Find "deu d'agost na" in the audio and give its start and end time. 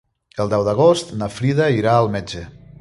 0.53-1.29